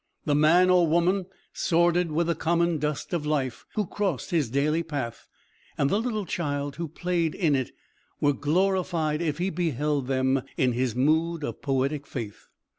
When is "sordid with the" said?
1.53-2.33